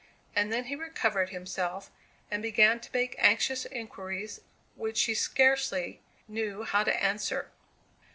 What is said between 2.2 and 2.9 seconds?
and began to